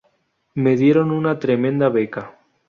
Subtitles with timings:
[0.55, 2.35] Me dieron una tremenda beca.